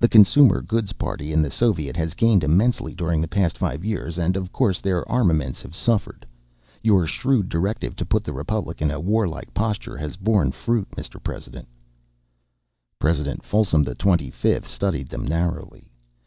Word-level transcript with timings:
The 0.00 0.08
consumer 0.08 0.62
goods 0.62 0.94
party 0.94 1.30
in 1.30 1.42
the 1.42 1.50
Soviet 1.50 1.94
has 1.94 2.14
gained 2.14 2.42
immensely 2.42 2.94
during 2.94 3.20
the 3.20 3.28
past 3.28 3.58
five 3.58 3.84
years 3.84 4.16
and 4.16 4.34
of 4.34 4.50
course 4.50 4.80
their 4.80 5.06
armaments 5.12 5.60
have 5.60 5.76
suffered. 5.76 6.24
Your 6.80 7.04
shrewd 7.06 7.50
directive 7.50 7.94
to 7.96 8.06
put 8.06 8.24
the 8.24 8.32
Republic 8.32 8.80
in 8.80 8.90
a 8.90 8.98
war 8.98 9.28
like 9.28 9.52
posture 9.52 9.98
has 9.98 10.16
borne 10.16 10.52
fruit, 10.52 10.88
Mr. 10.92 11.22
President...." 11.22 11.68
President 12.98 13.42
Folsom 13.42 13.84
XXV 13.84 14.64
studied 14.64 15.10
them 15.10 15.26
narrowly. 15.26 15.90